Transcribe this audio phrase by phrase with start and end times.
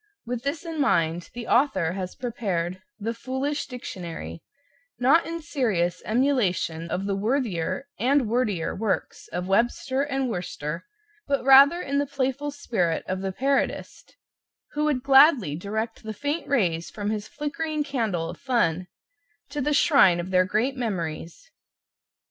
[0.25, 4.41] With this in mind, the author has prepared "The Foolish Dictionary,"
[4.97, 10.87] not in serious emulation of the worthier and wordier works of Webster and Worcester,
[11.27, 14.15] but rather in the playful spirit of the parodist,
[14.71, 18.87] who would gladly direct the faint rays from his flickering candle of fun
[19.49, 21.51] to the shrine of their great memories.